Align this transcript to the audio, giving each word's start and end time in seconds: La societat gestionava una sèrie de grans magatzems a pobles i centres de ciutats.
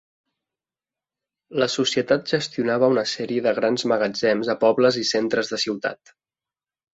La 1.63 1.67
societat 1.73 2.25
gestionava 2.35 2.89
una 2.95 3.03
sèrie 3.11 3.43
de 3.49 3.53
grans 3.59 3.85
magatzems 3.93 4.51
a 4.55 4.57
pobles 4.65 4.99
i 5.05 5.05
centres 5.13 5.53
de 5.55 5.63
ciutats. 5.67 6.17